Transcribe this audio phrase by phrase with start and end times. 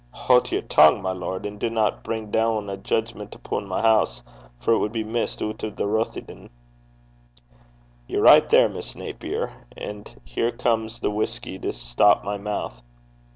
[0.13, 4.23] 'Haud yer tongue, my lord, and dinna bring doon a judgment upo' my hoose,
[4.59, 6.49] for it wad be missed oot o' Rothieden.'
[8.07, 9.53] 'You're right there, Miss Naper.
[9.77, 12.81] And here comes the whisky to stop my mouth.'